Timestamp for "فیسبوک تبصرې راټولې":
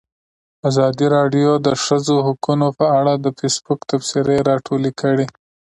3.37-4.91